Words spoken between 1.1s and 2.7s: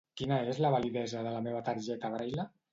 de la meva targeta Braile?